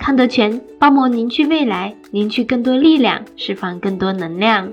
[0.00, 4.72] 康德全包膜凝聚未来，凝聚更多力量，释放更多能量。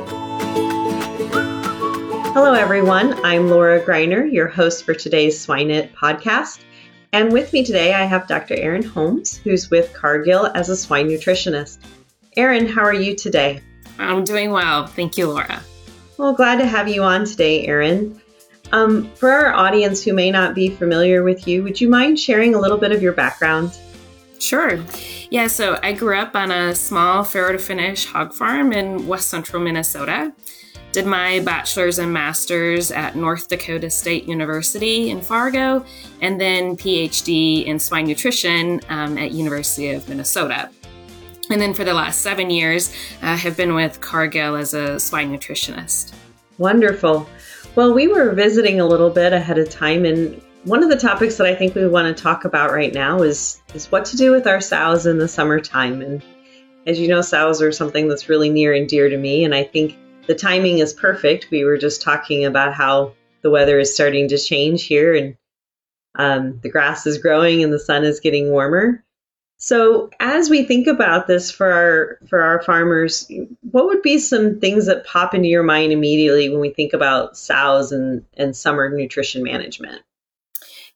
[2.33, 3.13] Hello, everyone.
[3.25, 6.61] I'm Laura Greiner, your host for today's Swine It podcast.
[7.11, 8.55] And with me today, I have Dr.
[8.55, 11.79] Erin Holmes, who's with Cargill as a swine nutritionist.
[12.37, 13.59] Erin, how are you today?
[13.99, 14.87] I'm doing well.
[14.87, 15.61] Thank you, Laura.
[16.17, 18.21] Well, glad to have you on today, Erin.
[18.71, 22.55] Um, for our audience who may not be familiar with you, would you mind sharing
[22.55, 23.77] a little bit of your background?
[24.39, 24.79] Sure.
[25.29, 29.27] Yeah, so I grew up on a small farrow to finish hog farm in west
[29.27, 30.33] central Minnesota
[30.91, 35.85] did my bachelor's and master's at North Dakota State University in Fargo,
[36.21, 40.69] and then PhD in swine nutrition um, at University of Minnesota.
[41.49, 45.37] And then for the last seven years, I have been with Cargill as a swine
[45.37, 46.13] nutritionist.
[46.57, 47.27] Wonderful.
[47.75, 51.37] Well, we were visiting a little bit ahead of time, and one of the topics
[51.37, 54.31] that I think we want to talk about right now is is what to do
[54.31, 56.01] with our sows in the summertime.
[56.01, 56.21] And
[56.85, 59.63] as you know, sows are something that's really near and dear to me, and I
[59.63, 59.97] think
[60.27, 61.47] the timing is perfect.
[61.51, 65.35] We were just talking about how the weather is starting to change here and
[66.15, 69.03] um, the grass is growing and the sun is getting warmer.
[69.57, 73.29] So as we think about this for our for our farmers,
[73.69, 77.37] what would be some things that pop into your mind immediately when we think about
[77.37, 80.01] sows and, and summer nutrition management?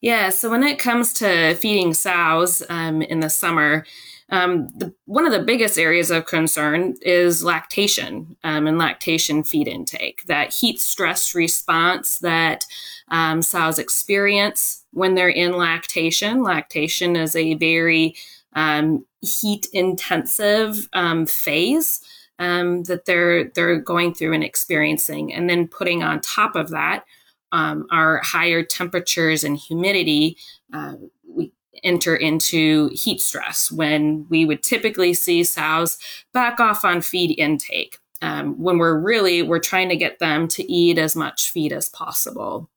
[0.00, 3.86] Yeah, so when it comes to feeding sows um, in the summer,
[4.30, 9.68] um, the, one of the biggest areas of concern is lactation um, and lactation feed
[9.68, 12.64] intake, that heat stress response that
[13.08, 16.42] um, sows experience when they're in lactation.
[16.42, 18.16] Lactation is a very
[18.54, 22.00] um, heat intensive um, phase.
[22.38, 27.06] Um, that they're they're going through and experiencing, and then putting on top of that
[27.52, 30.36] our higher temperatures and humidity,
[30.72, 30.94] uh,
[31.28, 31.52] we
[31.84, 35.98] enter into heat stress when we would typically see sows
[36.32, 40.72] back off on feed intake um, when we're really we're trying to get them to
[40.72, 42.68] eat as much feed as possible.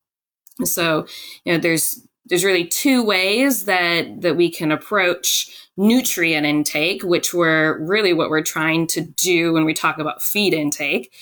[0.64, 1.06] So
[1.46, 7.34] you know there's there's really two ways that that we can approach nutrient intake which
[7.34, 11.14] were really what we're trying to do when we talk about feed intake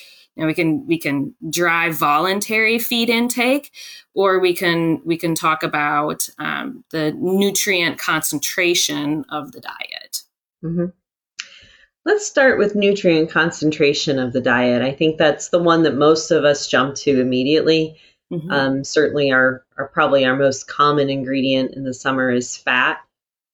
[0.42, 3.72] know, we can we can drive voluntary feed intake,
[4.14, 10.24] or we can we can talk about um, the nutrient concentration of the diet.
[10.64, 10.86] Mm-hmm.
[12.06, 14.82] Let's start with nutrient concentration of the diet.
[14.82, 17.98] I think that's the one that most of us jump to immediately.
[18.32, 18.50] Mm-hmm.
[18.50, 23.00] Um, certainly, our, our probably our most common ingredient in the summer is fat.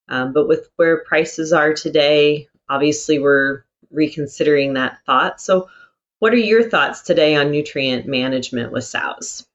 [0.07, 5.41] Um, but with where prices are today, obviously we're reconsidering that thought.
[5.41, 5.69] So,
[6.23, 9.45] what are your thoughts today on nutrient management with sows?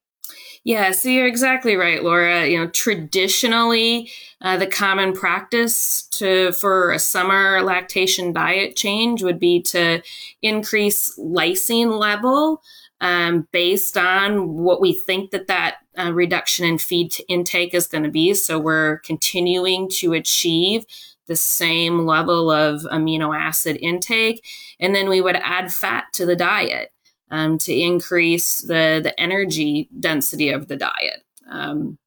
[0.65, 2.47] Yeah, so you're exactly right, Laura.
[2.47, 4.11] You know, traditionally,
[4.43, 10.03] uh, the common practice to for a summer lactation diet change would be to
[10.43, 12.61] increase lysine level
[13.01, 18.05] um, based on what we think that that uh, reduction in feed intake is going
[18.05, 18.35] to be.
[18.35, 20.85] So we're continuing to achieve
[21.29, 24.45] the same level of amino acid intake.
[24.81, 26.93] And then we would add fat to the diet
[27.31, 31.23] um, to increase the, the energy density of the diet.
[31.49, 31.99] Um,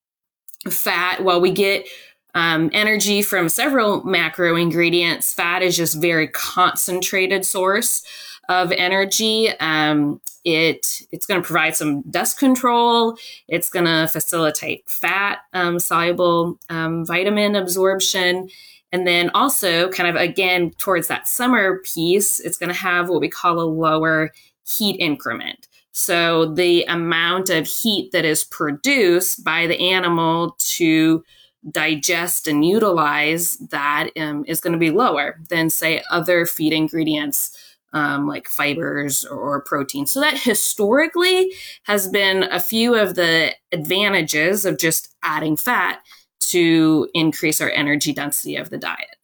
[0.69, 1.87] fat, while we get
[2.33, 5.33] um, energy from several macro ingredients.
[5.33, 8.03] Fat is just very concentrated source
[8.49, 9.49] of energy.
[9.59, 13.17] Um, it it's going to provide some dust control.
[13.47, 18.49] It's going to facilitate fat um, soluble um, vitamin absorption.
[18.91, 23.21] And then also, kind of again, towards that summer piece, it's going to have what
[23.21, 24.31] we call a lower
[24.67, 25.67] heat increment.
[25.91, 31.23] So the amount of heat that is produced by the animal to
[31.69, 37.57] digest and utilize that um, is going to be lower than, say, other feed ingredients
[37.93, 40.05] um, like fibers or protein.
[40.05, 41.53] So that historically
[41.83, 45.99] has been a few of the advantages of just adding fat
[46.41, 49.15] to increase our energy density of the diet.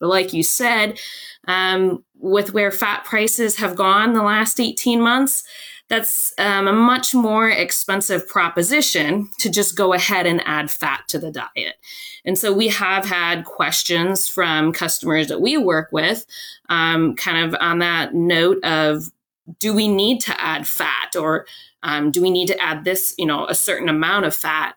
[0.00, 0.98] But like you said,
[1.46, 5.44] um, with where fat prices have gone the last 18 months,
[5.88, 11.18] that's um, a much more expensive proposition to just go ahead and add fat to
[11.18, 11.76] the diet.
[12.24, 16.24] And so we have had questions from customers that we work with,
[16.70, 19.10] um, kind of on that note of
[19.58, 21.46] do we need to add fat or
[21.82, 24.76] um, do we need to add this, you know, a certain amount of fat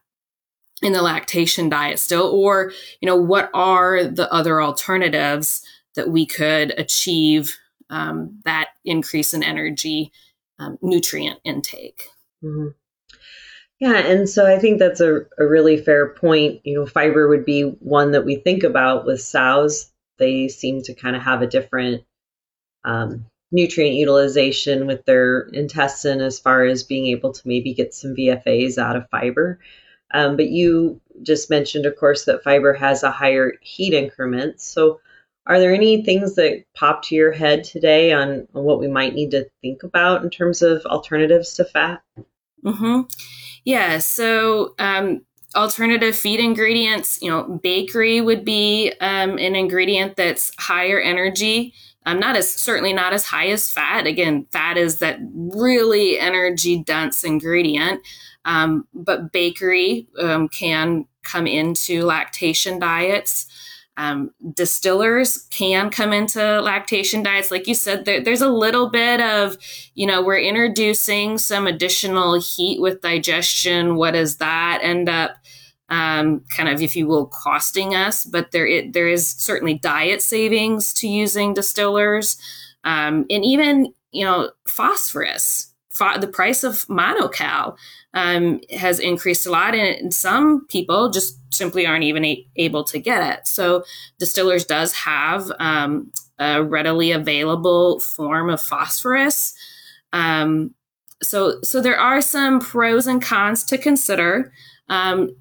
[0.81, 2.27] in the lactation diet still?
[2.27, 2.71] Or,
[3.01, 5.65] you know, what are the other alternatives
[5.95, 7.57] that we could achieve
[7.89, 10.11] um, that increase in energy
[10.59, 12.03] um, nutrient intake?
[12.43, 12.69] Mm-hmm.
[13.79, 16.61] Yeah, and so I think that's a, a really fair point.
[16.63, 19.91] You know, fiber would be one that we think about with sows.
[20.17, 22.03] They seem to kind of have a different
[22.83, 28.15] um, nutrient utilization with their intestine as far as being able to maybe get some
[28.15, 29.59] VFAs out of fiber.
[30.11, 34.61] Um, but you just mentioned, of course, that fiber has a higher heat increment.
[34.61, 34.99] So,
[35.45, 39.15] are there any things that pop to your head today on, on what we might
[39.15, 42.01] need to think about in terms of alternatives to fat?
[42.65, 43.01] Mm-hmm.
[43.63, 43.99] Yeah.
[43.99, 45.21] So, um,
[45.55, 51.73] alternative feed ingredients, you know, bakery would be um, an ingredient that's higher energy.
[52.05, 54.07] Um, not as certainly not as high as fat.
[54.07, 58.01] Again, fat is that really energy dense ingredient.
[58.47, 63.45] Um, but bakery um, can come into lactation diets.
[63.97, 67.51] Um, distillers can come into lactation diets.
[67.51, 69.57] Like you said, there, there's a little bit of,
[69.95, 73.95] you know, we're introducing some additional heat with digestion.
[73.97, 75.31] What does that end up
[75.89, 78.23] um, kind of, if you will, costing us?
[78.23, 82.37] But there, it, there is certainly diet savings to using distillers.
[82.85, 87.75] Um, and even, you know, phosphorus, the price of monocal
[88.13, 92.99] um, has increased a lot, and some people just simply aren't even a- able to
[92.99, 93.47] get it.
[93.47, 93.83] So,
[94.19, 99.53] Distillers does have um, a readily available form of phosphorus.
[100.13, 100.73] Um,
[101.21, 104.51] so, so there are some pros and cons to consider.
[104.89, 105.35] Um,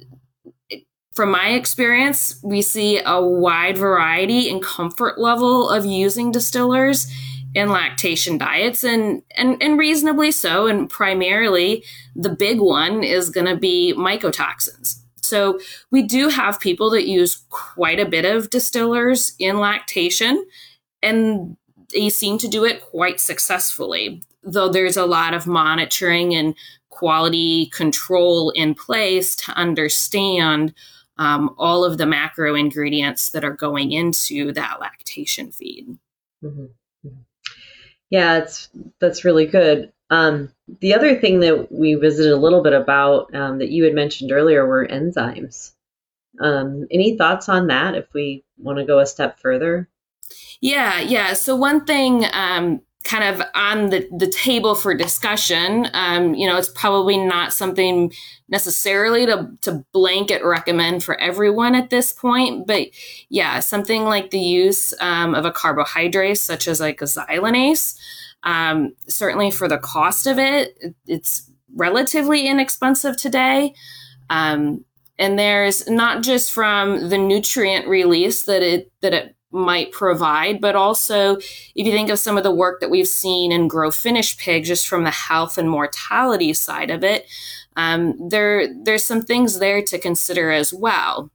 [1.14, 7.10] from my experience, we see a wide variety and comfort level of using distillers
[7.56, 10.66] in lactation diets and, and, and reasonably so.
[10.66, 11.82] And primarily
[12.14, 14.98] the big one is going to be mycotoxins.
[15.22, 15.58] So
[15.90, 20.46] we do have people that use quite a bit of distillers in lactation
[21.02, 21.56] and
[21.94, 26.54] they seem to do it quite successfully, though there's a lot of monitoring and
[26.90, 30.74] quality control in place to understand
[31.16, 35.96] um, all of the macro ingredients that are going into that lactation feed.
[36.44, 36.66] Mm-hmm.
[38.10, 38.68] Yeah, it's
[39.00, 39.92] that's really good.
[40.10, 43.94] Um, the other thing that we visited a little bit about um, that you had
[43.94, 45.72] mentioned earlier were enzymes.
[46.40, 49.88] Um, any thoughts on that if we want to go a step further?
[50.60, 51.32] Yeah, yeah.
[51.32, 55.88] So, one thing um, kind of on the, the table for discussion.
[55.94, 58.12] Um, you know, it's probably not something
[58.48, 62.88] necessarily to, to blanket recommend for everyone at this point, but
[63.28, 67.96] yeah, something like the use um, of a carbohydrase such as like a xylanase.
[68.42, 73.74] Um, certainly for the cost of it, it's relatively inexpensive today.
[74.30, 74.84] Um,
[75.18, 80.74] and there's not just from the nutrient release that it that it might provide, but
[80.74, 84.36] also if you think of some of the work that we've seen in grow finish
[84.36, 87.26] pigs, just from the health and mortality side of it,
[87.76, 91.30] um, there there's some things there to consider as well.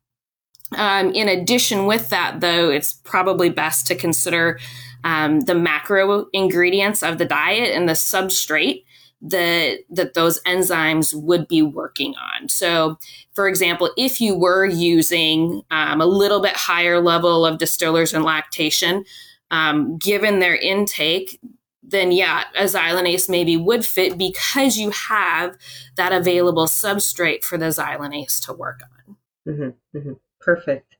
[0.78, 4.60] Um, in addition, with that though, it's probably best to consider
[5.04, 8.84] um, the macro ingredients of the diet and the substrate
[9.22, 12.50] that that those enzymes would be working on.
[12.50, 12.98] So,
[13.34, 18.24] for example, if you were using um, a little bit higher level of distillers and
[18.24, 19.06] lactation,
[19.52, 21.40] um, given their intake,
[21.84, 25.58] then yeah, a xylanase maybe would fit because you have
[25.96, 29.18] that available substrate for the xylanase to work on.
[29.48, 30.14] Mm-hmm, mm-hmm.
[30.40, 30.96] Perfect.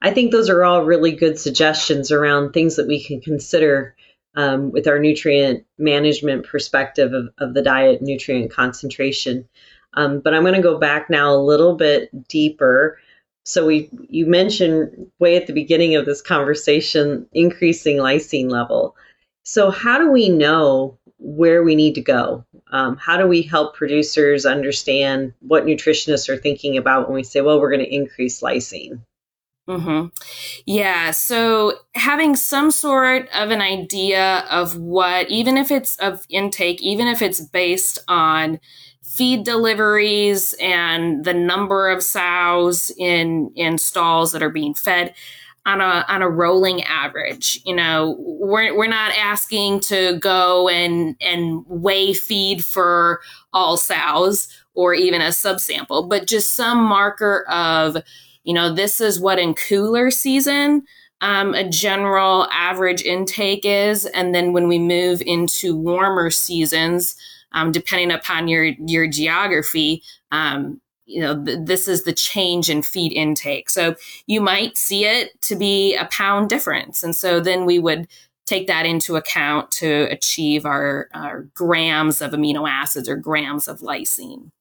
[0.00, 3.96] I think those are all really good suggestions around things that we can consider
[4.34, 9.48] um, with our nutrient management perspective of, of the diet nutrient concentration.
[9.94, 12.98] Um, but I'm going to go back now a little bit deeper.
[13.44, 18.94] So we you mentioned way at the beginning of this conversation increasing lysine level.
[19.42, 22.44] So how do we know where we need to go?
[22.70, 27.40] Um, how do we help producers understand what nutritionists are thinking about when we say,
[27.40, 29.00] well, we're going to increase lysine?
[29.68, 30.06] Mm-hmm.
[30.64, 31.10] Yeah.
[31.10, 37.06] So having some sort of an idea of what, even if it's of intake, even
[37.06, 38.60] if it's based on
[39.02, 45.14] feed deliveries and the number of sows in in stalls that are being fed
[45.66, 47.60] on a on a rolling average.
[47.66, 53.20] You know, we're we're not asking to go and and weigh feed for
[53.52, 57.96] all sows or even a subsample, but just some marker of
[58.48, 60.82] you know, this is what in cooler season
[61.20, 64.06] um, a general average intake is.
[64.06, 67.14] And then when we move into warmer seasons,
[67.52, 70.02] um, depending upon your, your geography,
[70.32, 73.68] um, you know, th- this is the change in feed intake.
[73.68, 77.02] So you might see it to be a pound difference.
[77.02, 78.08] And so then we would
[78.46, 83.80] take that into account to achieve our, our grams of amino acids or grams of
[83.80, 84.52] lysine.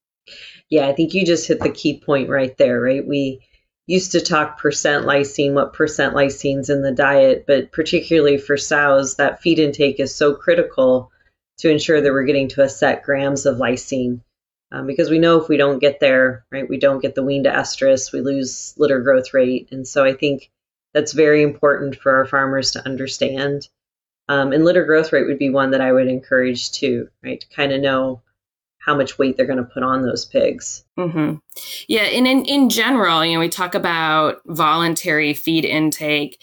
[0.69, 3.07] Yeah, I think you just hit the key point right there, right?
[3.07, 3.39] We
[3.87, 9.15] used to talk percent lysine, what percent lysines in the diet, but particularly for sows,
[9.15, 11.09] that feed intake is so critical
[11.59, 14.19] to ensure that we're getting to a set grams of lysine.
[14.69, 17.45] Um, because we know if we don't get there, right, we don't get the wean
[17.45, 19.69] to estrus, we lose litter growth rate.
[19.71, 20.51] And so I think
[20.93, 23.69] that's very important for our farmers to understand.
[24.27, 27.47] Um, and litter growth rate would be one that I would encourage too, right, to
[27.47, 28.21] kind of know
[28.87, 30.83] how much weight they're going to put on those pigs.
[30.97, 31.35] Mm-hmm.
[31.87, 36.41] Yeah, and in in general, you know, we talk about voluntary feed intake.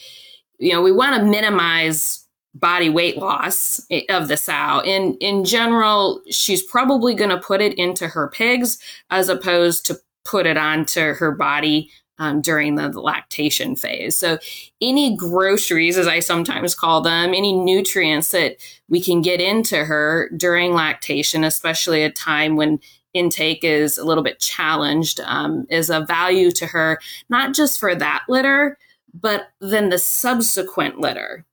[0.59, 2.21] You know, we want to minimize
[2.55, 4.83] body weight loss of the sow.
[4.85, 8.79] In in general, she's probably going to put it into her pigs
[9.11, 14.17] as opposed to put it onto her body um, during the, lactation phase.
[14.17, 14.39] So,
[14.81, 18.57] any groceries, as I sometimes call them, any nutrients that
[18.89, 22.81] we can get into her during lactation, especially a time when
[23.15, 27.95] intake is a little bit challenged, um, is a value to her, not just for
[27.95, 28.79] that litter,
[29.13, 31.45] but then the subsequent litter.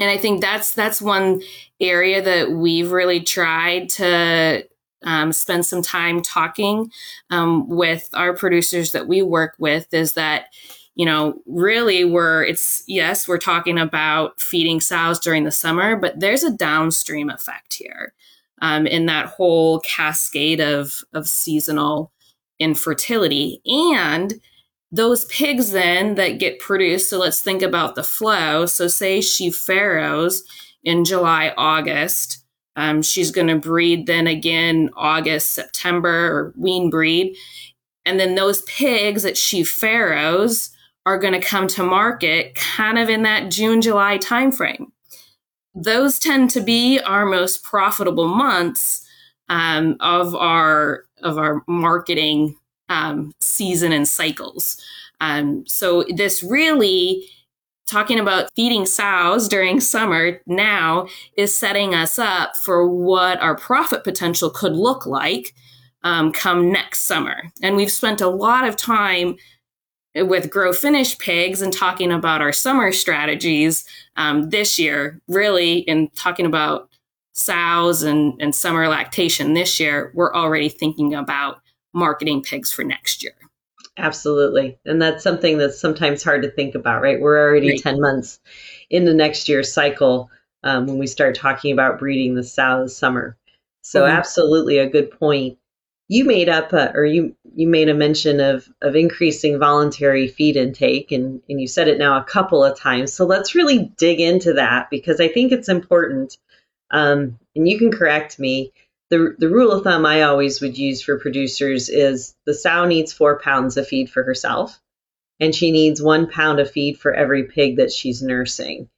[0.00, 1.42] And I think that's that's one
[1.80, 4.66] area that we've really tried to
[5.04, 6.90] um, spend some time talking
[7.30, 10.46] um, with our producers that we work with is that
[10.94, 16.20] you know really we're it's yes we're talking about feeding sows during the summer but
[16.20, 18.12] there's a downstream effect here
[18.62, 22.12] um, in that whole cascade of of seasonal
[22.58, 23.60] infertility.
[23.66, 24.40] And
[24.92, 28.66] those pigs then that get produced so let's think about the flow.
[28.66, 30.44] So say she farrows
[30.84, 32.41] in july august
[32.76, 37.36] um, she's going to breed then again August, September, or wean breed.
[38.04, 40.70] And then those pigs that she farrows
[41.04, 44.86] are going to come to market kind of in that June, July timeframe.
[45.74, 49.06] Those tend to be our most profitable months
[49.48, 52.56] um, of our of our marketing
[52.88, 54.80] um, season and cycles.
[55.20, 57.24] Um, so this really
[57.86, 64.04] talking about feeding sows during summer now is setting us up for what our profit
[64.04, 65.54] potential could look like
[66.04, 67.42] um, come next summer.
[67.62, 69.36] And we've spent a lot of time
[70.14, 73.84] with grow finish pigs and talking about our summer strategies
[74.16, 76.88] um, this year, really in talking about
[77.32, 81.60] sows and, and summer lactation this year, we're already thinking about
[81.94, 83.32] marketing pigs for next year.
[83.98, 84.78] Absolutely.
[84.86, 87.20] And that's something that's sometimes hard to think about, right?
[87.20, 87.78] We're already right.
[87.80, 88.40] 10 months
[88.88, 90.30] in the next year's cycle
[90.64, 93.36] um, when we start talking about breeding the sow this summer.
[93.82, 94.16] So, mm-hmm.
[94.16, 95.58] absolutely a good point.
[96.08, 100.56] You made up, a, or you you made a mention of of increasing voluntary feed
[100.56, 103.12] intake, and and you said it now a couple of times.
[103.12, 106.36] So let's really dig into that because I think it's important.
[106.90, 108.72] Um, and you can correct me
[109.12, 113.12] the, the rule of thumb I always would use for producers is the sow needs
[113.12, 114.80] four pounds of feed for herself,
[115.38, 118.88] and she needs one pound of feed for every pig that she's nursing.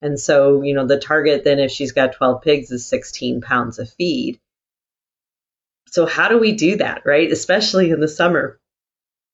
[0.00, 3.80] And so, you know, the target then, if she's got 12 pigs, is 16 pounds
[3.80, 4.38] of feed.
[5.88, 7.32] So, how do we do that, right?
[7.32, 8.60] Especially in the summer.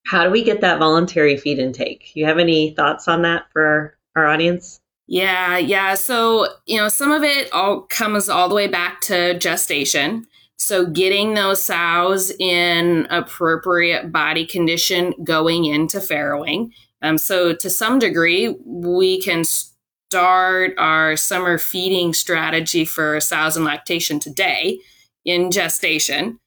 [0.07, 2.15] How do we get that voluntary feed intake?
[2.15, 4.81] You have any thoughts on that for our, our audience?
[5.05, 5.93] Yeah, yeah.
[5.93, 10.25] So, you know, some of it all comes all the way back to gestation.
[10.61, 16.69] So, getting those sows in appropriate body condition going into farrowing.
[17.01, 23.65] Um, so, to some degree, we can start our summer feeding strategy for sows and
[23.65, 24.77] lactation today
[25.25, 26.39] in gestation.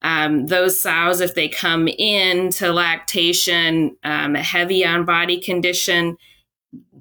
[0.00, 6.16] Um, those sows, if they come into lactation um, heavy on body condition,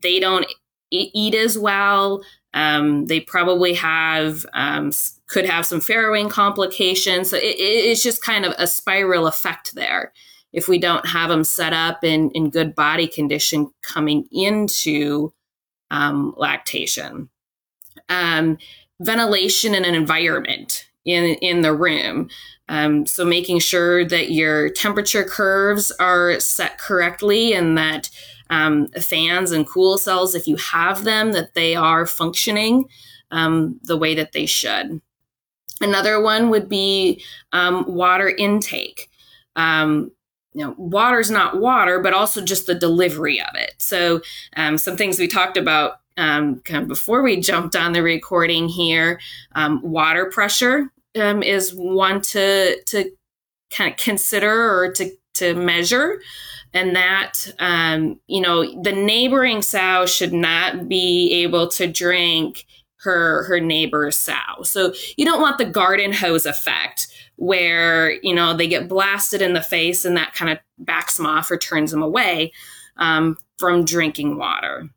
[0.02, 0.46] they don't
[0.92, 2.22] eat as well.
[2.54, 4.92] Um, they probably have um,
[5.28, 7.30] could have some farrowing complications.
[7.30, 10.14] So it, it's just kind of a spiral effect there
[10.54, 15.34] if we don't have them set up in, in good body condition coming into
[15.92, 17.30] um, lactation.
[18.10, 18.58] Um,
[19.00, 22.30] ventilation in an environment in in the room.
[22.70, 28.10] Um, so making sure that your temperature curves are set correctly and that
[28.50, 32.86] um, fans and cool cells, if you have them, that they are functioning
[33.32, 35.02] um, the way that they should.
[35.82, 39.10] Another one would be um, water intake.
[39.56, 40.12] Um,
[40.54, 43.76] you know, water's not water, but also just the delivery of it.
[43.78, 44.22] So,
[44.56, 48.68] um, some things we talked about um, kind of before we jumped on the recording
[48.68, 49.20] here
[49.54, 53.12] um, water pressure um, is one to to
[53.70, 56.20] kind of consider or to to measure
[56.78, 62.66] and that um, you know the neighboring sow should not be able to drink
[62.98, 68.56] her her neighbor's sow so you don't want the garden hose effect where you know
[68.56, 71.92] they get blasted in the face and that kind of backs them off or turns
[71.92, 72.52] them away
[72.98, 74.90] um, from drinking water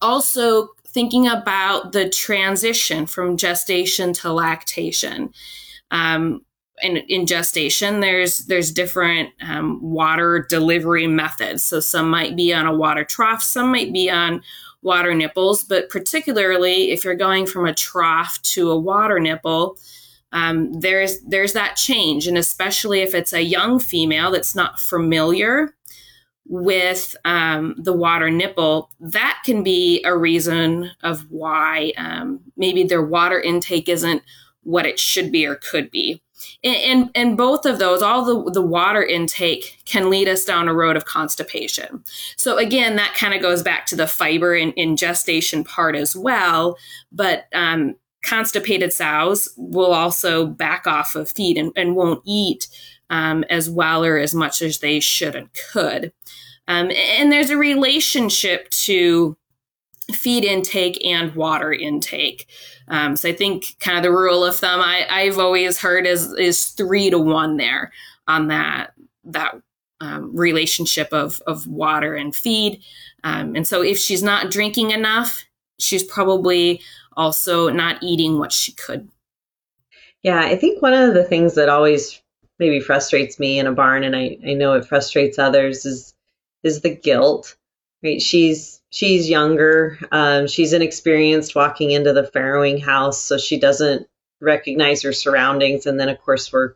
[0.00, 5.32] also thinking about the transition from gestation to lactation.
[5.90, 6.44] Um,
[6.82, 11.62] in, in gestation, there's there's different um, water delivery methods.
[11.62, 14.42] So some might be on a water trough, some might be on
[14.82, 15.62] water nipples.
[15.62, 19.78] But particularly if you're going from a trough to a water nipple,
[20.32, 25.74] um, there's there's that change, and especially if it's a young female that's not familiar
[26.46, 33.02] with um, the water nipple, that can be a reason of why um, maybe their
[33.02, 34.22] water intake isn't
[34.62, 36.20] what it should be or could be.
[36.64, 40.74] And, and, both of those, all the, the water intake can lead us down a
[40.74, 42.04] road of constipation.
[42.36, 46.14] So again, that kind of goes back to the fiber in, in gestation part as
[46.14, 46.76] well.
[47.10, 52.68] But um, constipated sows will also back off of feed and, and won't eat
[53.10, 56.12] um, as well or as much as they should and could.
[56.68, 59.36] Um, and there's a relationship to
[60.12, 62.46] feed intake and water intake.
[62.88, 66.32] Um, so I think kind of the rule of thumb I, have always heard is
[66.34, 67.92] is three to one there
[68.26, 68.92] on that
[69.24, 69.54] that
[70.00, 72.82] um, relationship of of water and feed.
[73.24, 75.44] Um, and so if she's not drinking enough,
[75.78, 76.80] she's probably
[77.16, 79.08] also not eating what she could.
[80.22, 82.20] Yeah, I think one of the things that always
[82.58, 86.14] maybe frustrates me in a barn, and I, I know it frustrates others, is
[86.62, 87.56] is the guilt.
[88.02, 88.20] Right?
[88.20, 89.98] She's she's younger.
[90.12, 94.06] Um, she's inexperienced walking into the farrowing house, so she doesn't
[94.40, 95.86] recognize her surroundings.
[95.86, 96.74] And then, of course, we're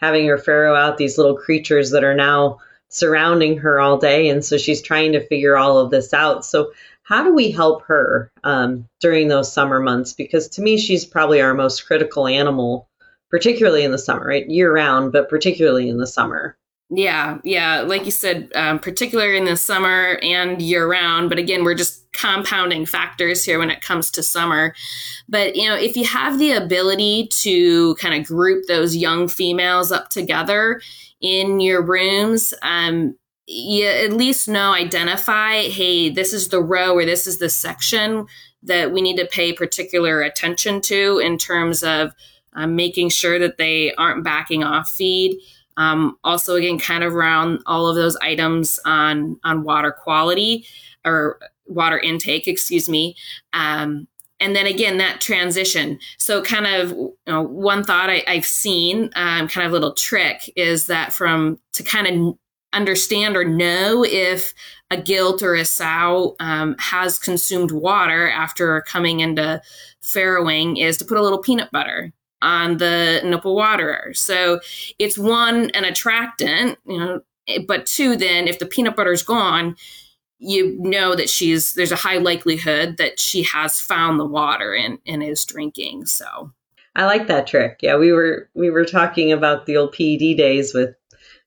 [0.00, 2.58] having her farrow out these little creatures that are now
[2.90, 6.44] surrounding her all day, and so she's trying to figure all of this out.
[6.44, 6.72] So,
[7.02, 10.12] how do we help her um, during those summer months?
[10.12, 12.86] Because to me, she's probably our most critical animal,
[13.30, 14.48] particularly in the summer, right?
[14.48, 16.56] Year round, but particularly in the summer.
[16.90, 17.82] Yeah, yeah.
[17.82, 21.28] Like you said, um, particularly in the summer and year round.
[21.28, 24.74] But again, we're just compounding factors here when it comes to summer.
[25.28, 29.92] But, you know, if you have the ability to kind of group those young females
[29.92, 30.80] up together
[31.20, 37.04] in your rooms, um, you at least know, identify, hey, this is the row or
[37.04, 38.26] this is the section
[38.62, 42.12] that we need to pay particular attention to in terms of
[42.54, 45.38] um, making sure that they aren't backing off feed.
[45.78, 50.66] Um, also, again, kind of around all of those items on on water quality
[51.04, 53.16] or water intake, excuse me.
[53.54, 54.06] Um,
[54.40, 55.98] and then again, that transition.
[56.18, 60.52] So, kind of you know, one thought I, have seen, um, kind of little trick,
[60.56, 62.38] is that from to kind of
[62.72, 64.52] understand or know if
[64.90, 69.60] a gilt or a sow um, has consumed water after coming into
[70.02, 74.12] farrowing is to put a little peanut butter on the nipple waterer.
[74.14, 74.60] So
[74.98, 77.20] it's one, an attractant, you know,
[77.66, 79.76] but two, then if the peanut butter's gone,
[80.38, 84.98] you know that she's there's a high likelihood that she has found the water and,
[85.06, 86.06] and is drinking.
[86.06, 86.52] So
[86.94, 87.78] I like that trick.
[87.82, 90.94] Yeah, we were we were talking about the old PED days with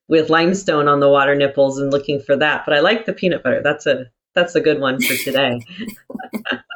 [0.08, 2.64] with limestone on the water nipples and looking for that.
[2.66, 3.62] But I like the peanut butter.
[3.62, 5.60] That's a that's a good one for today.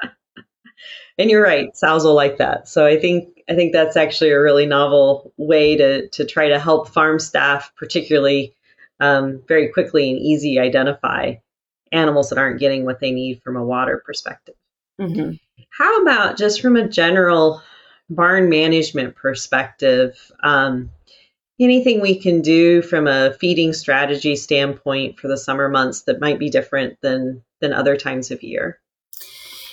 [1.18, 2.68] and you're right, sows will like that.
[2.68, 6.59] So I think I think that's actually a really novel way to to try to
[6.59, 8.55] help farm staff, particularly
[9.00, 11.35] um, very quickly and easy identify
[11.92, 14.55] animals that aren't getting what they need from a water perspective.
[15.00, 15.33] Mm-hmm.
[15.70, 17.62] How about just from a general
[18.11, 20.33] barn management perspective?
[20.42, 20.90] Um,
[21.61, 26.38] anything we can do from a feeding strategy standpoint for the summer months that might
[26.38, 28.81] be different than than other times of year?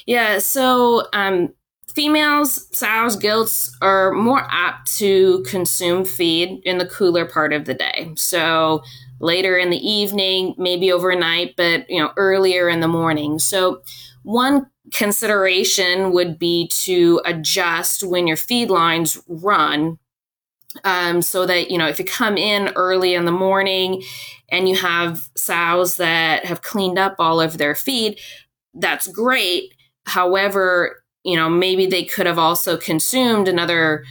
[0.05, 1.53] Yeah, so um,
[1.93, 7.73] females, sows, gilts are more apt to consume feed in the cooler part of the
[7.73, 8.11] day.
[8.15, 8.83] So
[9.19, 13.39] later in the evening, maybe overnight, but you know earlier in the morning.
[13.39, 13.81] So
[14.23, 19.97] one consideration would be to adjust when your feed lines run
[20.83, 24.03] um, so that you know if you come in early in the morning
[24.49, 28.19] and you have sows that have cleaned up all of their feed
[28.75, 29.73] that's great
[30.05, 34.03] however you know maybe they could have also consumed another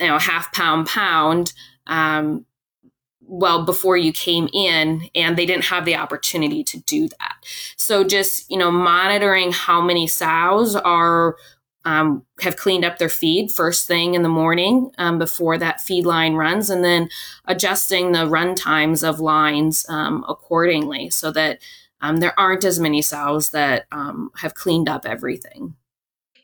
[0.00, 1.52] you know half pound pound
[1.86, 2.44] um,
[3.28, 7.34] well before you came in and they didn't have the opportunity to do that.
[7.76, 11.36] So just you know monitoring how many sows are
[11.84, 16.04] um, have cleaned up their feed first thing in the morning um, before that feed
[16.04, 17.08] line runs and then
[17.44, 21.60] adjusting the run times of lines um, accordingly so that
[22.00, 25.74] um, there aren't as many sows that um, have cleaned up everything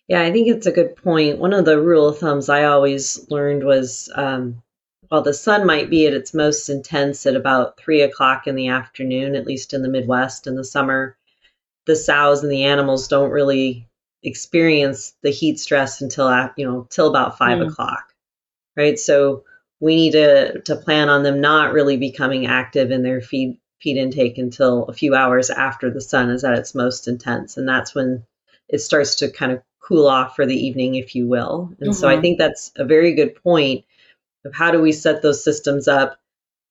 [0.08, 1.38] yeah i think it's a good point.
[1.38, 4.62] one of the rule of thumbs i always learned was um,
[5.12, 8.68] while the sun might be at its most intense at about three o'clock in the
[8.68, 11.18] afternoon, at least in the Midwest in the summer,
[11.84, 13.86] the sows and the animals don't really
[14.22, 17.68] experience the heat stress until you know till about five mm.
[17.68, 18.14] o'clock,
[18.74, 18.98] right?
[18.98, 19.44] So
[19.80, 23.96] we need to to plan on them not really becoming active in their feed feed
[23.96, 27.94] intake until a few hours after the sun is at its most intense, and that's
[27.94, 28.24] when
[28.68, 31.72] it starts to kind of cool off for the evening, if you will.
[31.80, 31.92] And mm-hmm.
[31.92, 32.22] so I mm-hmm.
[32.22, 33.84] think that's a very good point
[34.44, 36.18] of how do we set those systems up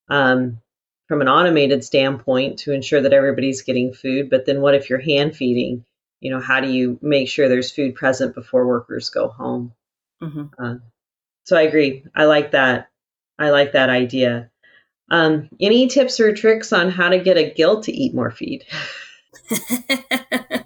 [0.08, 0.60] um,
[1.08, 4.30] from an automated standpoint to ensure that everybody's getting food.
[4.30, 5.84] But then what if you're hand feeding?
[6.20, 9.74] You know, how do you make sure there's food present before workers go home?
[10.22, 10.44] Mm-hmm.
[10.58, 10.76] Uh,
[11.44, 12.04] so I agree.
[12.14, 12.88] I like that.
[13.38, 14.50] I like that idea.
[15.12, 18.64] Um, any tips or tricks on how to get a gilt to eat more feed?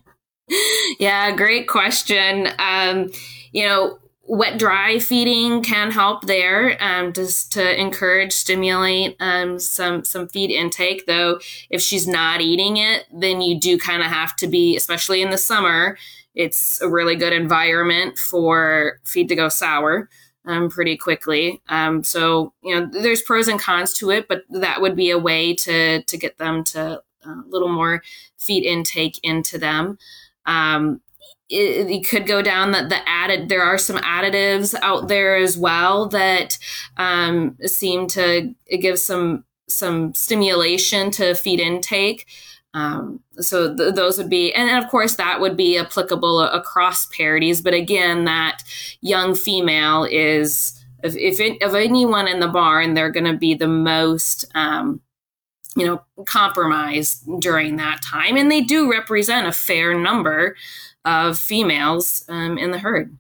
[0.98, 2.48] yeah, great question.
[2.58, 3.10] Um,
[3.52, 10.04] you know, wet dry feeding can help there um, just to encourage stimulate um, some
[10.04, 11.38] some feed intake though
[11.70, 15.30] if she's not eating it then you do kind of have to be especially in
[15.30, 15.96] the summer
[16.34, 20.08] it's a really good environment for feed to go sour
[20.46, 21.60] um, pretty quickly.
[21.68, 25.18] Um, so you know there's pros and cons to it but that would be a
[25.18, 28.02] way to to get them to uh, a little more
[28.38, 29.98] feed intake into them.
[30.46, 31.00] Um,
[31.48, 35.56] it, it, could go down that the added there are some additives out there as
[35.56, 36.58] well that
[36.96, 42.26] um, seem to give some some stimulation to feed intake
[42.76, 47.62] um, so th- those would be and of course that would be applicable across parities
[47.62, 48.62] but again that
[49.00, 53.54] young female is if, if, it, if anyone in the barn they're going to be
[53.54, 55.00] the most um,
[55.74, 60.54] you know compromised during that time and they do represent a fair number
[61.06, 63.16] of females um, in the herd.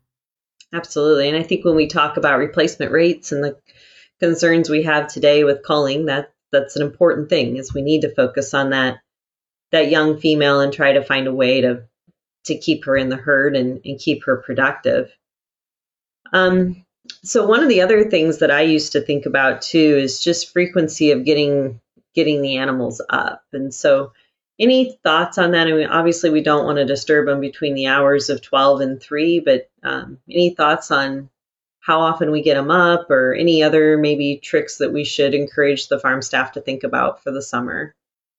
[0.72, 1.28] Absolutely.
[1.28, 3.56] And I think when we talk about replacement rates and the
[4.20, 8.14] concerns we have today with culling, that that's an important thing is we need to
[8.14, 8.98] focus on that
[9.72, 11.84] that young female and try to find a way to
[12.44, 15.10] to keep her in the herd and, and keep her productive.
[16.32, 16.84] Um,
[17.24, 20.52] so one of the other things that I used to think about too is just
[20.52, 21.80] frequency of getting
[22.14, 23.42] getting the animals up.
[23.52, 24.12] And so
[24.58, 25.66] any thoughts on that?
[25.66, 29.02] I mean, obviously, we don't want to disturb them between the hours of 12 and
[29.02, 31.28] 3, but um, any thoughts on
[31.80, 35.88] how often we get them up or any other maybe tricks that we should encourage
[35.88, 37.94] the farm staff to think about for the summer?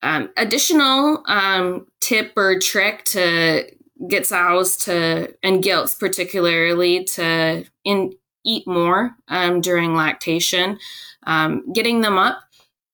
[0.08, 3.70] Um, additional um, tip or trick to
[4.08, 8.14] get sows to, and gilts particularly, to in,
[8.46, 10.80] eat more um, during lactation,
[11.24, 12.40] um, getting them up.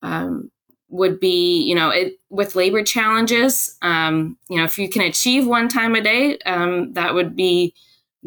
[0.01, 0.49] Um,
[0.89, 5.47] would be, you know, it, with labor challenges, um, you know, if you can achieve
[5.47, 7.73] one time a day, that would be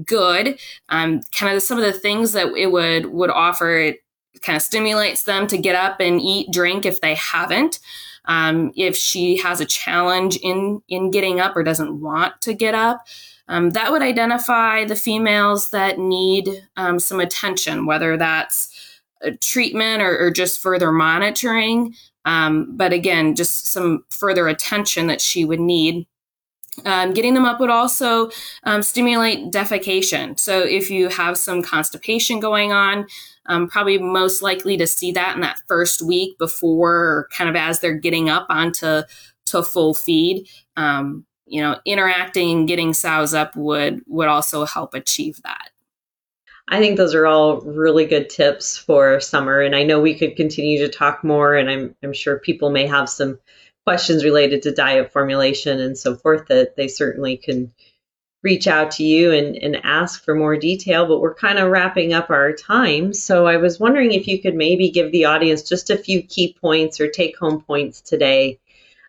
[0.05, 0.59] good.
[0.91, 3.99] Kind of some of the things that it would would offer, it
[4.43, 7.79] kind of stimulates them to get up and eat, drink if they haven't.
[8.27, 12.75] Um, if she has a challenge in in getting up or doesn't want to get
[12.75, 13.07] up,
[13.49, 18.73] um, that would identify the females that need um, some attention, whether that's
[19.41, 21.95] treatment or, or, just further monitoring.
[22.25, 26.07] Um, but again, just some further attention that she would need.
[26.85, 28.31] Um, getting them up would also
[28.65, 30.39] um, stimulate defecation.
[30.39, 33.07] So if you have some constipation going on,
[33.49, 37.81] um, probably most likely to see that in that first week before, kind of as
[37.81, 39.03] they're getting up onto
[39.47, 40.49] to full feed.
[40.77, 45.71] Um, you know, interacting, and getting sows up would would also help achieve that.
[46.69, 50.35] I think those are all really good tips for summer, and I know we could
[50.35, 53.39] continue to talk more, and I'm I'm sure people may have some
[53.87, 57.73] questions related to diet formulation and so forth that they certainly can
[58.47, 62.13] reach out to you and, and ask for more detail, but we're kind of wrapping
[62.13, 63.13] up our time.
[63.13, 66.57] So I was wondering if you could maybe give the audience just a few key
[66.61, 68.61] points or take home points today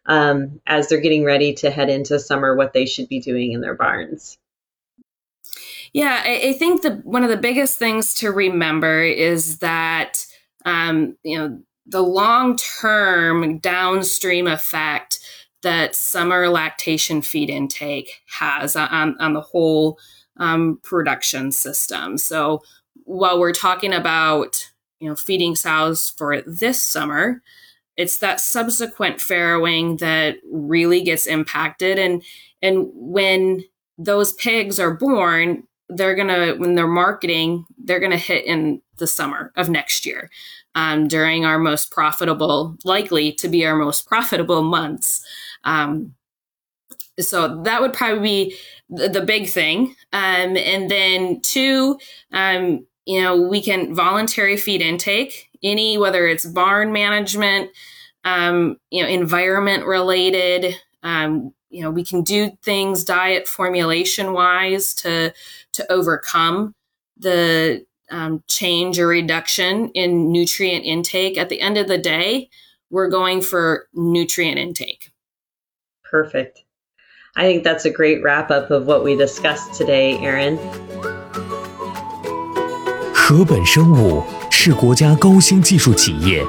[0.08, 3.62] um, as they're getting ready to head into summer, what they should be doing in
[3.62, 4.40] their barns.
[5.94, 10.26] Yeah, I, I think the one of the biggest things to remember is that
[10.66, 15.20] um, you know the long term downstream effect
[15.64, 19.98] that summer lactation feed intake has on, on the whole
[20.38, 22.18] um, production system.
[22.18, 22.62] So
[23.04, 27.42] while we're talking about you know feeding sows for this summer,
[27.98, 32.24] it's that subsequent farrowing that really gets impacted and
[32.62, 33.64] and when
[33.98, 39.52] those pigs are born they're gonna when they're marketing they're gonna hit in the summer
[39.56, 40.30] of next year
[40.76, 45.26] um, during our most profitable likely to be our most profitable months
[45.68, 46.16] um,
[47.20, 48.58] so that would probably be
[48.90, 49.96] the, the big thing.
[50.14, 52.00] Um, and then two
[52.32, 57.72] um, you know we can voluntary feed intake any whether it's barn management
[58.24, 64.94] um, you know environment related um, you know we can do things diet formulation wise
[64.94, 65.34] to
[65.74, 66.74] to overcome
[67.18, 71.38] the um, change or reduction in nutrient intake.
[71.38, 72.50] At the end of the day
[72.90, 75.12] we're going for nutrient intake
[76.10, 76.64] Perfect.
[77.36, 80.58] I think that's a great wrap up of what we discussed today, Erin.
[83.14, 86.44] 禾本生物是国家高新技术企业，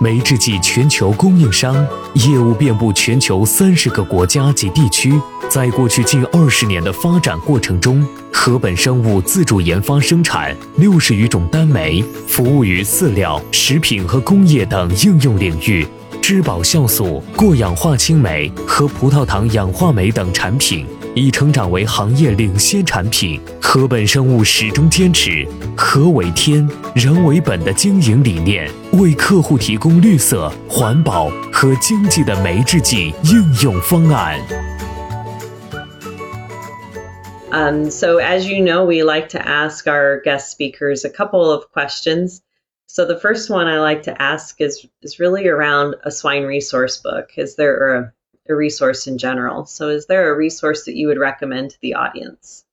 [0.00, 5.12] 酶制剂全球供应商，业务遍布全球三十个国家及地区。
[5.52, 15.86] 在过去近二十年的发展过程中，禾本生物自主研发生产六十余种单酶，服务于饲料、食品和工业等应用领域。
[16.22, 23.38] 质保酵素、过氧化氢酶和葡萄糖氧化酶等产品已成长为行业领先产品。
[23.60, 34.40] 禾本生物始终坚持“禾为天，人为本”的经营理念，为客户提供绿色、环保和经济的酶制剂应用方案。
[37.52, 42.40] Um, so, as you know, we like to ask our guest speakers a couple of questions.
[42.86, 46.96] So the first one I like to ask is is really around a swine resource
[46.96, 47.32] book.
[47.36, 48.12] Is there a,
[48.48, 49.66] a resource in general?
[49.66, 52.64] So is there a resource that you would recommend to the audience?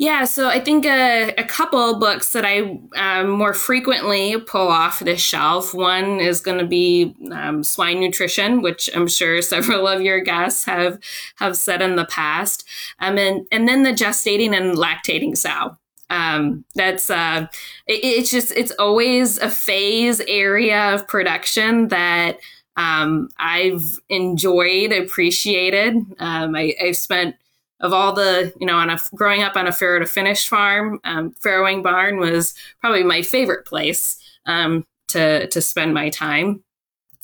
[0.00, 5.00] Yeah, so I think a, a couple books that I um, more frequently pull off
[5.00, 5.74] the shelf.
[5.74, 10.64] One is going to be um, Swine Nutrition, which I'm sure several of your guests
[10.64, 10.98] have
[11.36, 12.66] have said in the past,
[12.98, 15.76] um, and and then the Gestating and Lactating Sow.
[16.08, 17.48] Um, that's uh,
[17.86, 22.38] it, it's just it's always a phase area of production that
[22.76, 25.96] um, I've enjoyed, appreciated.
[26.18, 27.36] Um, I, have spent
[27.80, 31.00] of all the you know on a growing up on a farrow to finish farm,
[31.04, 36.62] um, farrowing barn was probably my favorite place um, to to spend my time.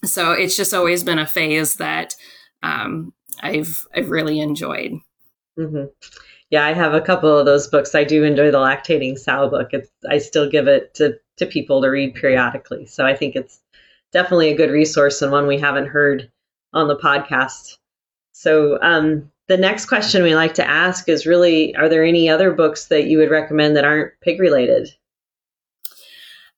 [0.05, 2.15] So it's just always been a phase that
[2.63, 4.93] um, I've I've really enjoyed.
[5.59, 5.87] Mm-hmm
[6.51, 7.95] yeah, I have a couple of those books.
[7.95, 9.71] I do enjoy the lactating sow book.
[9.73, 12.87] It's, I still give it to, to people to read periodically.
[12.87, 13.61] So I think it's
[14.13, 16.31] definitely a good resource and one we haven't heard
[16.73, 17.79] on the podcast.
[18.33, 22.53] So um, the next question we like to ask is really, are there any other
[22.53, 24.89] books that you would recommend that aren't pig related?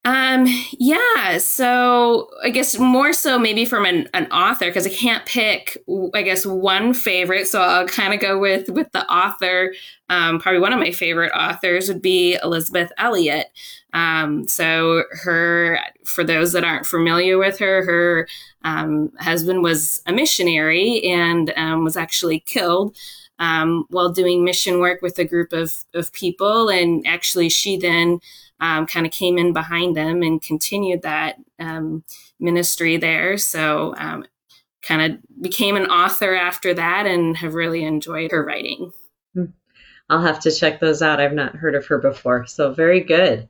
[0.04, 5.26] Um, yeah, so I guess more so maybe from an, an author because I can't
[5.26, 5.76] pick,
[6.14, 7.46] I guess, one favorite.
[7.46, 9.74] So I'll kind of go with with the author.
[10.08, 13.48] Um, probably one of my favorite authors would be Elisabeth Elliot.
[13.92, 18.28] Um, so her, for those that aren't familiar with her, her
[18.62, 22.96] um, husband was a missionary and um, was actually killed.
[23.40, 26.68] Um, while doing mission work with a group of, of people.
[26.68, 28.18] And actually, she then
[28.58, 32.02] um, kind of came in behind them and continued that um,
[32.40, 33.38] ministry there.
[33.38, 33.94] So,
[34.82, 38.92] kind of became an author after that and have really enjoyed her writing.
[39.34, 39.44] Hmm.
[40.08, 41.20] I'll have to check those out.
[41.20, 42.46] I've not heard of her before.
[42.46, 43.48] So, very good.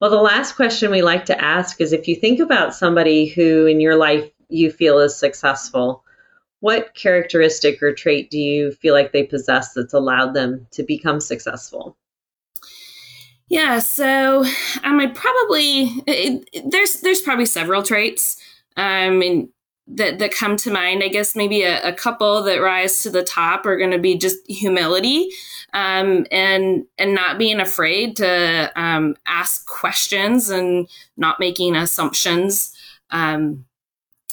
[0.00, 3.66] Well, the last question we like to ask is if you think about somebody who
[3.66, 6.04] in your life you feel is successful,
[6.60, 11.20] what characteristic or trait do you feel like they possess that's allowed them to become
[11.20, 11.96] successful?
[13.48, 14.44] Yeah, so
[14.82, 18.36] I probably it, it, there's there's probably several traits
[18.76, 19.48] um, and
[19.94, 21.02] that that come to mind.
[21.02, 24.16] I guess maybe a, a couple that rise to the top are going to be
[24.16, 25.30] just humility
[25.72, 32.74] um, and and not being afraid to um, ask questions and not making assumptions.
[33.10, 33.64] Um,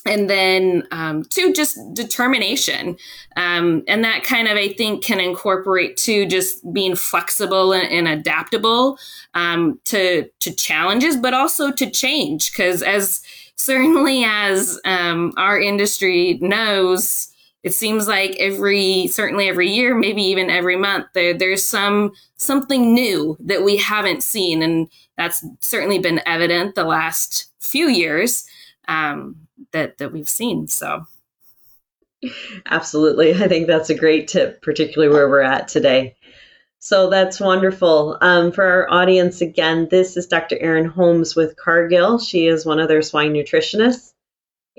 [0.07, 2.97] and then um, two just determination
[3.35, 8.07] um, and that kind of i think can incorporate to just being flexible and, and
[8.07, 8.97] adaptable
[9.33, 13.21] um, to to challenges but also to change because as
[13.57, 20.49] certainly as um, our industry knows it seems like every certainly every year maybe even
[20.49, 26.21] every month there, there's some something new that we haven't seen and that's certainly been
[26.25, 28.47] evident the last few years
[28.87, 29.35] um,
[29.71, 30.67] that that we've seen.
[30.67, 31.05] So
[32.67, 36.15] absolutely, I think that's a great tip, particularly where we're at today.
[36.87, 38.17] So that's wonderful.
[38.21, 40.57] Um, for our audience, again, this is Dr.
[40.57, 42.17] Erin Holmes with Cargill.
[42.17, 44.13] She is one of their swine nutritionists.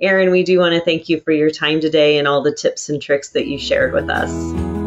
[0.01, 2.89] Erin, we do want to thank you for your time today and all the tips
[2.89, 4.78] and tricks that you shared with us.